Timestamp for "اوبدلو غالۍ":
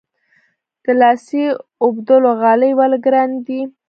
1.83-2.71